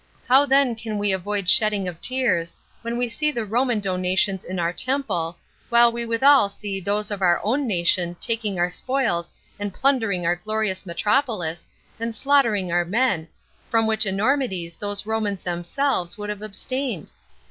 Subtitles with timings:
[0.27, 4.57] How then can we avoid shedding of tears, when we see the Roman donations in
[4.57, 5.37] our temple,
[5.69, 10.37] while we withal see those of our own nation taking our spoils, and plundering our
[10.37, 11.69] glorious metropolis,
[11.99, 13.27] and slaughtering our men,
[13.69, 17.11] from which enormities those Romans themselves would have abstained?